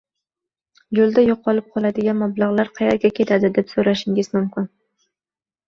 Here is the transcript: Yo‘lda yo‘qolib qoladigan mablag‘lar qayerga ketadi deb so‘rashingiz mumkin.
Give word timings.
Yo‘lda 0.99 1.23
yo‘qolib 1.27 1.67
qoladigan 1.75 2.19
mablag‘lar 2.23 2.73
qayerga 2.81 3.13
ketadi 3.21 3.55
deb 3.61 3.73
so‘rashingiz 3.77 4.33
mumkin. 4.41 4.69